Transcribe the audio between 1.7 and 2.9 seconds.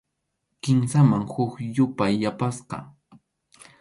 yupay yapasqa.